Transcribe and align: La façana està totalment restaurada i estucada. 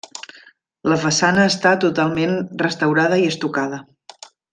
La 0.93 0.97
façana 1.03 1.43
està 1.51 1.73
totalment 1.85 2.33
restaurada 2.65 3.21
i 3.25 3.29
estucada. 3.33 3.81